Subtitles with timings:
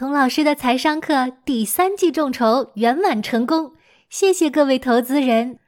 [0.00, 3.74] 童老师的财商课第三季众筹圆满成功，
[4.08, 5.58] 谢谢各位投资人。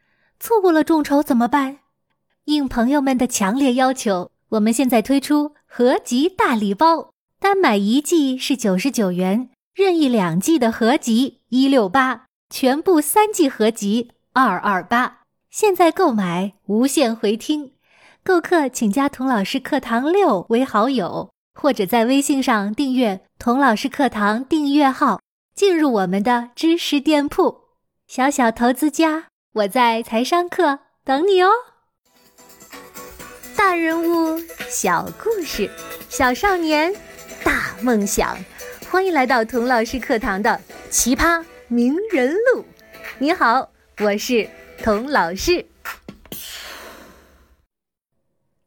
[0.40, 1.80] 错过了众筹怎么办？
[2.46, 15.24] 应朋友们的强烈要求，我们现在推出合集大礼包，单买一季是九十九元，任意两季的合集一六八，全部三季合集二二八。
[15.50, 17.72] 现在购买无限回听，
[18.24, 25.20] 购课请加童老师课堂六为好友，或者在微信上订阅童老师课堂订阅号，
[25.54, 27.60] 进入我们的知识店铺。
[28.06, 31.50] 小小投资家，我在财商课等你哦。
[33.56, 35.70] 大人物小故事，
[36.08, 36.94] 小少年
[37.44, 38.36] 大梦想，
[38.90, 40.60] 欢迎来到童老师课堂的
[40.90, 42.64] 奇葩名人录。
[43.18, 44.48] 你好，我是。
[44.82, 45.64] 童老师，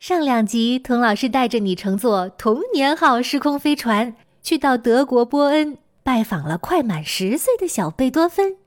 [0.08, 8.58] 上两集，童老师带着你乘坐童年号时空飞船，去到德国波恩拜访了快满十岁的小贝多芬。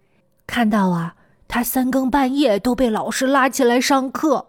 [0.49, 1.15] 看到啊，
[1.47, 4.49] 他三更半夜都被老师拉起来上课。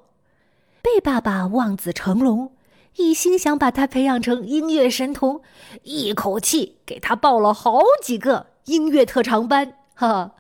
[0.82, 2.54] 贝爸爸望子成龙，
[2.96, 5.42] 一心想把他培养成音乐神童，
[5.84, 9.74] 一口气给他报了好几个音乐特长班。
[9.94, 10.34] 哈，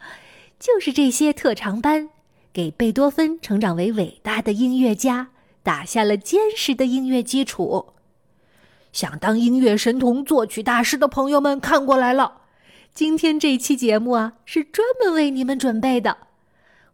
[0.59, 2.09] 就是这些特长班。
[2.51, 5.27] 给贝多芬成长为伟大的音乐家
[5.63, 7.93] 打下了坚实的音乐基础。
[8.91, 12.41] 想当音乐神童、作曲大师的朋友们看过来了，
[12.93, 16.17] 今天这期节目啊是专门为你们准备的。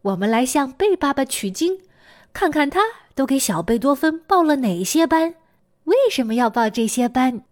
[0.01, 1.79] 我们来向贝爸爸取经，
[2.33, 2.81] 看看他
[3.15, 5.35] 都给小贝多芬报了哪些班，
[5.85, 7.43] 为什么要报这些班？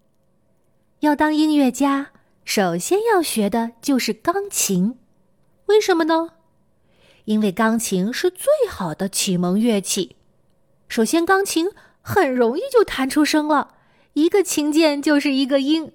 [0.99, 2.11] 要当音乐家，
[2.43, 4.97] 首先要学的就是钢琴，
[5.67, 6.31] 为什么呢？
[7.25, 10.17] 因为钢琴是最好的启蒙乐器。
[10.93, 11.71] 首先，钢琴
[12.03, 13.73] 很容易就弹出声了，
[14.13, 15.91] 一个琴键就是一个音，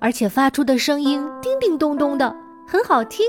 [0.00, 2.34] 而且发出的声音叮叮咚咚的，
[2.66, 3.24] 很好听。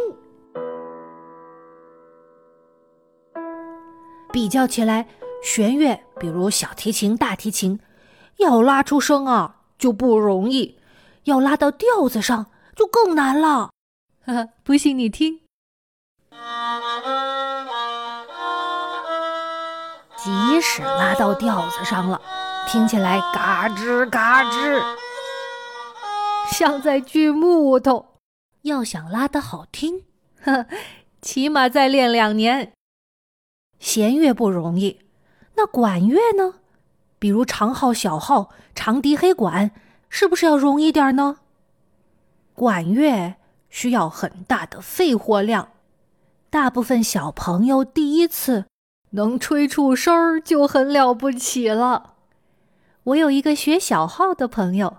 [4.33, 5.07] 比较起来，
[5.43, 7.79] 弦乐，比如小提琴、大提琴。
[8.37, 10.78] 要拉出声啊，就不容易；
[11.23, 13.71] 要拉到调子上，就更难了。
[14.25, 15.39] 呵呵，不信你听，
[20.17, 22.21] 即使拉到调子上了，
[22.67, 24.81] 听起来嘎吱嘎吱，
[26.51, 28.05] 像在锯木头。
[28.63, 30.03] 要想拉得好听，
[30.43, 30.65] 呵，
[31.21, 32.73] 起码再练两年。
[33.79, 34.99] 弦乐不容易，
[35.55, 36.55] 那管乐呢？
[37.17, 39.71] 比如长号、小号、长笛、黑管，
[40.09, 41.37] 是不是要容易点呢？
[42.53, 43.35] 管乐
[43.69, 45.69] 需要很大的肺活量，
[46.49, 48.65] 大部分小朋友第一次
[49.11, 52.15] 能吹出声儿就很了不起了。
[53.03, 54.97] 我有一个学小号的朋友，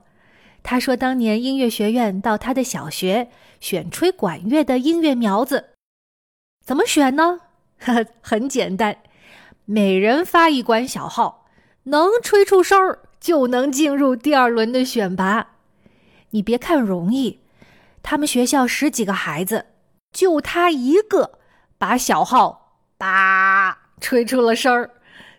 [0.62, 5.70] 他说当年音乐学院到他的小学选吹管乐的音乐苗子，
[6.64, 7.40] 怎么选呢？
[8.22, 8.96] 很简单，
[9.64, 11.46] 每人发一管小号。
[11.84, 15.48] 能吹出声儿，就能进入第二轮的选拔。
[16.30, 17.40] 你别看容易，
[18.02, 19.66] 他们学校十几个孩子，
[20.12, 21.38] 就他一个
[21.76, 24.90] 把小号叭吹出了声儿。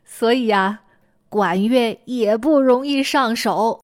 [0.06, 0.82] 所以呀，
[1.30, 3.82] 管乐也不容易上手。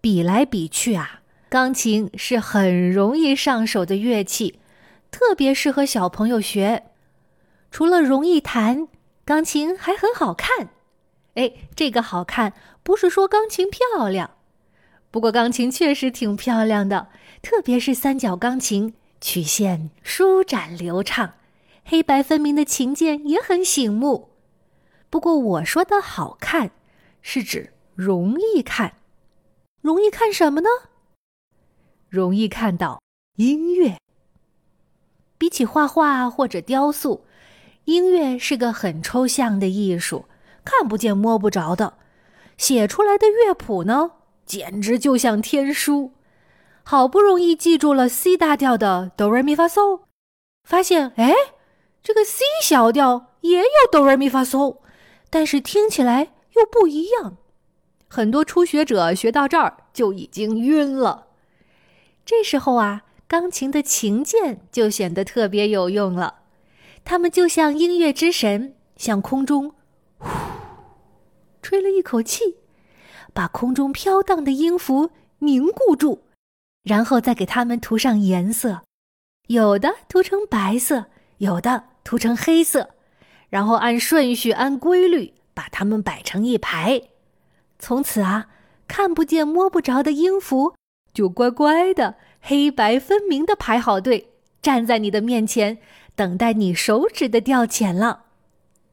[0.00, 4.60] 比来比去啊，钢琴是很容易上手的乐器，
[5.10, 6.84] 特别适合小朋友学。
[7.70, 8.88] 除了容易弹，
[9.24, 10.70] 钢琴还很好看。
[11.34, 12.52] 哎，这个好看
[12.90, 14.32] 不是说钢琴漂亮，
[15.12, 17.06] 不过钢琴确实挺漂亮的，
[17.40, 21.34] 特别是三角钢琴，曲线舒展流畅，
[21.84, 24.30] 黑白分明的琴键也很醒目。
[25.08, 26.72] 不过我说的好看，
[27.22, 28.94] 是指容易看，
[29.80, 30.68] 容易看什么呢？
[32.08, 33.00] 容易看到
[33.36, 33.98] 音乐。
[35.38, 37.24] 比起画画或者雕塑，
[37.84, 40.24] 音乐是个很抽象的艺术。
[40.64, 41.94] 看不见摸不着的，
[42.60, 44.10] 写出来的乐谱呢，
[44.44, 46.12] 简直就像天书。
[46.82, 50.02] 好不容易记住了 C 大调的哆来咪发嗦，
[50.68, 51.32] 发现哎，
[52.02, 54.76] 这个 C 小调也有哆来咪发嗦，
[55.30, 57.38] 但是听起来又不一样。
[58.08, 61.28] 很多初学者学到这儿就已经晕了。
[62.26, 66.40] 这时候啊，钢琴的琴键就显得特别有用了，
[67.06, 69.72] 它们就像音乐之神，向空中。
[71.70, 72.56] 吹了一口气，
[73.32, 76.24] 把空中飘荡的音符凝固住，
[76.82, 78.82] 然后再给它们涂上颜色，
[79.46, 81.06] 有的涂成白色，
[81.38, 82.90] 有的涂成黑色，
[83.50, 87.00] 然后按顺序、按规律把它们摆成一排。
[87.78, 88.48] 从此啊，
[88.88, 90.74] 看不见摸不着的音符
[91.14, 94.30] 就乖乖的黑白分明的排好队，
[94.60, 95.78] 站在你的面前，
[96.16, 98.24] 等待你手指的调遣了。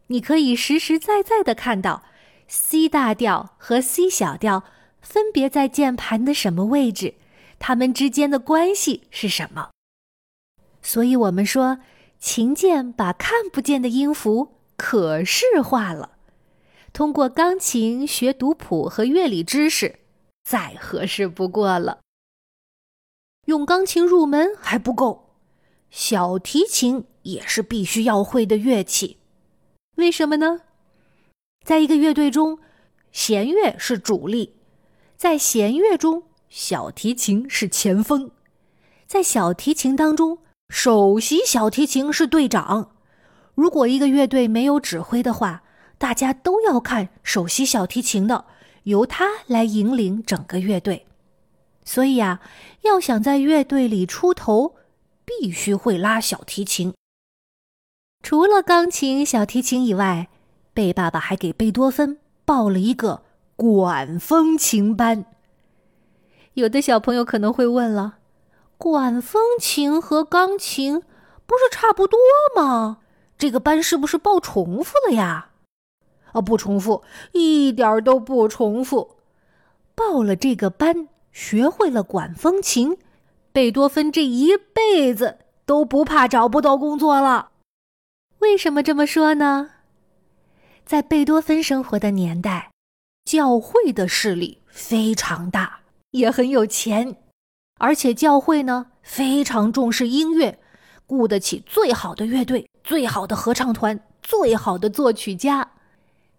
[0.10, 2.04] 你可以实实在在的看到
[2.48, 4.64] C 大调和 C 小调
[5.02, 7.16] 分别在键盘的什么位置，
[7.60, 9.72] 它们之间的关系是什么。
[10.82, 11.80] 所以，我们说，
[12.20, 16.12] 琴键把看不见的音符可视化了。
[16.94, 20.00] 通过钢琴学读谱和乐理知识，
[20.44, 22.00] 再合适不过了。
[23.46, 25.36] 用钢琴入门还不够，
[25.92, 29.18] 小提琴也是必须要会的乐器。
[29.96, 30.62] 为什么呢？
[31.68, 32.60] 在一个乐队中，
[33.12, 34.54] 弦乐是主力，
[35.18, 38.32] 在弦乐中，小提琴是前锋，
[39.06, 40.38] 在小提琴当中，
[40.70, 42.96] 首席小提琴是队长。
[43.54, 45.64] 如果一个乐队没有指挥的话，
[45.98, 48.46] 大家都要看首席小提琴的，
[48.84, 51.06] 由他来引领整个乐队。
[51.84, 52.40] 所以啊，
[52.84, 54.76] 要想在乐队里出头，
[55.26, 56.94] 必须会拉小提琴。
[58.24, 60.30] 除了钢琴、小提琴以外，
[60.78, 63.24] 贝爸爸还给贝多芬报了一个
[63.56, 65.26] 管风琴班。
[66.54, 68.20] 有的小朋友可能会问了：
[68.78, 71.02] 管风琴和钢琴
[71.48, 72.20] 不是差不多
[72.56, 73.00] 吗？
[73.40, 75.50] 这个班是不是报重复了呀？
[76.34, 77.02] 啊，不重复，
[77.32, 79.16] 一点儿都不重复。
[79.96, 83.00] 报了这个班，学会了管风琴，
[83.52, 87.50] 贝多芬这一辈子都不怕找不到工作了。
[88.38, 89.72] 为什么这么说呢？
[90.88, 92.72] 在贝多芬生活的年代，
[93.26, 95.82] 教会的势力非常大，
[96.12, 97.18] 也很有钱，
[97.78, 100.58] 而且教会呢非常重视音乐，
[101.06, 105.72] 雇得起最好的乐队、最好的合唱团、最好的作曲家。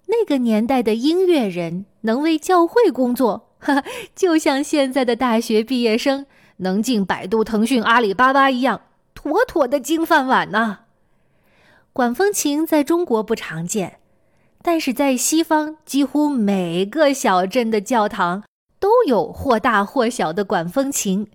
[0.07, 3.85] 那个年代的音乐人能为教会工作，哈，
[4.15, 6.25] 就像现在的大学毕业生
[6.57, 8.81] 能进百度、腾讯、阿里巴巴一样，
[9.15, 10.79] 妥妥的金饭碗呐。
[11.93, 13.99] 管风琴在中国不常见，
[14.71, 18.45] 但是在西方，几乎每个小镇的教堂
[18.79, 21.27] 都有或大或小的管风琴。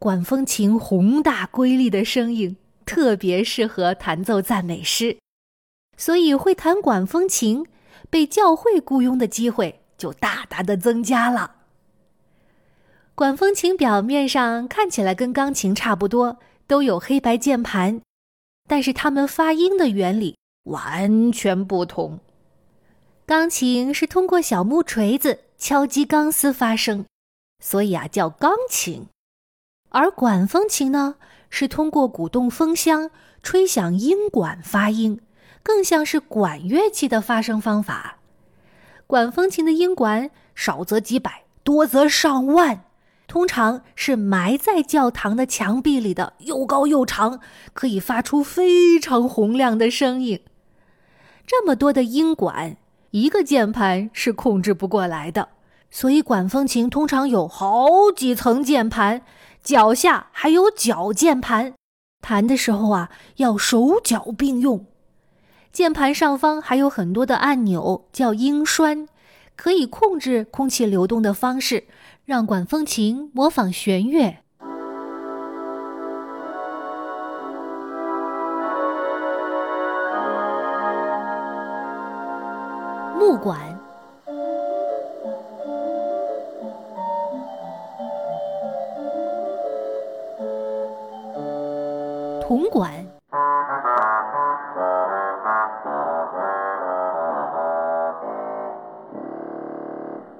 [0.00, 5.18] 管风琴宏大瑰丽的声音特别适合弹奏赞美诗，
[5.96, 7.64] 所以会弹管风琴
[8.10, 11.52] 被教会雇佣的机会就大大的增加了。
[13.14, 18.00] 管风琴表面上看起来跟钢琴差不多，都有黑白键盘。
[18.66, 22.18] 但是它们发音的原理完全不同。
[23.28, 27.04] 钢琴是通过小木锤子敲击钢丝发声，
[27.62, 29.02] 所以啊叫钢琴；
[29.90, 31.16] 而管风琴呢
[31.50, 33.10] 是通过鼓动风箱
[33.42, 35.20] 吹响音管发音，
[35.62, 38.16] 更像是管乐器的发声方法。
[39.06, 42.86] 管风琴的音管少则几百，多则上万。
[43.26, 47.40] 通常是埋在教堂的墙壁里的，又高又长，
[47.74, 50.40] 可以发出非常洪亮的声音。
[51.46, 52.78] 这么多的音管，
[53.10, 55.48] 一个键盘是控制不过来的，
[55.90, 59.22] 所以管风琴通常有好几层键盘，
[59.62, 61.74] 脚下还有脚键盘，
[62.20, 64.84] 弹的时候啊要手脚并用。
[65.72, 69.08] 键盘上方还有很多的按钮，叫音栓，
[69.56, 71.84] 可以控制空气流动的方式。
[72.24, 74.40] 让管风琴模仿弦乐。
[83.28, 83.58] 木管、
[92.40, 92.90] 铜管、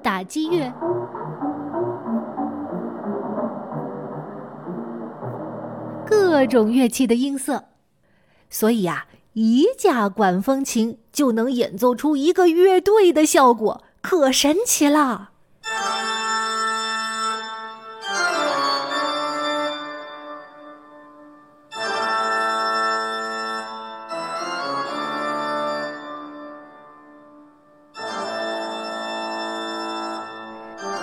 [0.01, 0.73] 打击乐。
[6.07, 7.65] 各种乐器的音色，
[8.49, 15.29] 所以呀，一架管风琴就能演奏出一个乐队的效果，可神奇了。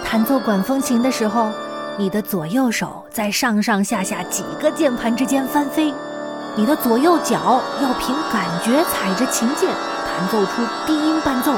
[0.04, 1.50] 弹奏管风琴的时候。
[1.98, 5.94] 你的左右手在上上下下几个键盘之间翻飞，
[6.58, 9.68] 你的左右脚要凭感觉踩着琴键
[10.06, 11.52] 弹奏出低音伴奏。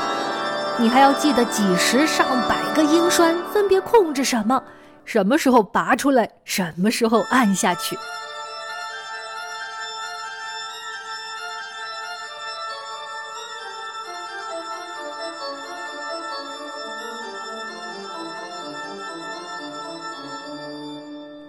[0.77, 4.61] 你还要记得几十上百个音栓分别控制什么
[5.05, 7.97] 什么时候拔出来什么时候按下去。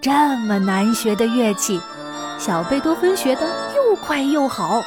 [0.01, 0.11] 这
[0.45, 1.81] 么难学的乐器
[2.39, 4.81] 小贝多芬学得又快又好。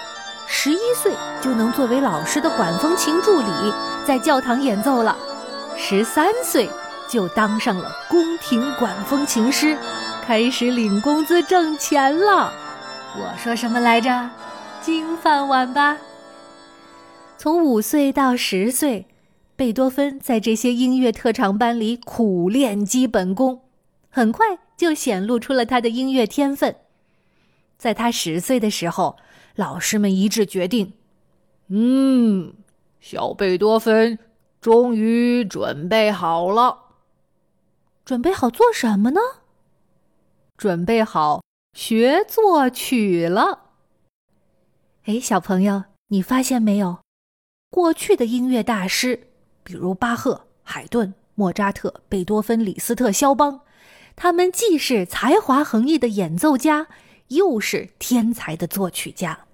[0.49, 3.73] 十一岁就能作为老师的管风琴助理，
[4.07, 5.15] 在教堂演奏了；
[5.77, 6.69] 十三岁
[7.09, 9.77] 就当上了宫廷管风琴师，
[10.25, 12.51] 开始领工资挣钱了。
[13.19, 14.31] 我说什么来着？
[14.81, 15.99] 金饭碗吧。
[17.37, 19.07] 从五岁到十岁，
[19.57, 23.61] 贝多芬在这些音乐特长班里苦练基本功，
[24.11, 26.77] 很快就显露出了他的音乐天分。
[27.83, 29.17] 在他十岁的时候。
[29.55, 30.95] 老师们一致决定，
[31.69, 32.55] 嗯，
[33.01, 34.19] 小贝多芬
[34.63, 36.79] 终于准备好了。
[38.03, 39.21] 准备好做什么呢？
[40.57, 41.43] 准备好
[41.77, 43.73] 学作曲了。
[45.05, 47.01] 哎，小朋友，你发现没有？
[47.71, 49.29] 过去的音乐大师，
[49.63, 53.61] 比如巴赫、海顿、莫扎特、贝多芬、李斯特、肖邦，
[54.17, 56.87] 他们既是才华横溢的演奏家。
[57.35, 59.47] 又是天才的作曲家。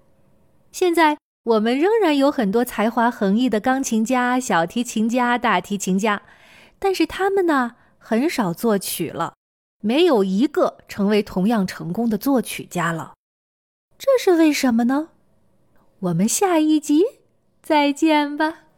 [0.71, 6.21] 现在我们仍然有很多才华横溢的钢琴家、小提琴家、大提琴家，
[6.77, 9.33] 但是他们呢，很少作曲了，
[9.81, 13.13] 没有一个成为同样成功的作曲家了。
[13.97, 15.09] 这是为什么呢？
[15.99, 17.03] 我们下一集
[17.61, 18.68] 再见吧。